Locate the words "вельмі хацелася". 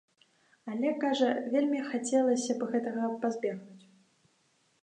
1.55-2.57